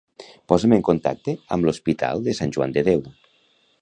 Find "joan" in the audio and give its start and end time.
2.57-2.75